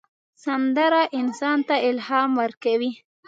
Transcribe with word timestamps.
سندره 0.43 1.01
انسان 1.19 1.59
ته 1.67 1.75
الهام 1.89 2.29
ورکوي 2.41 2.91